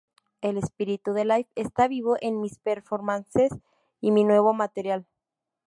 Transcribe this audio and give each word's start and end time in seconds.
El 0.41 0.57
espíritu 0.57 1.13
de 1.13 1.25
Live 1.25 1.47
está 1.53 1.87
vivo 1.87 2.17
en 2.21 2.41
mis 2.41 2.57
performances 2.57 3.51
y 3.99 4.09
mi 4.09 4.23
nuevo 4.23 4.51
material. 4.51 5.05